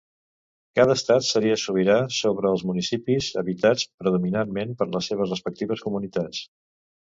[0.77, 6.45] Cada estat seria sobirà sobre els municipis habitats predominantment per les seves respectives comunitats.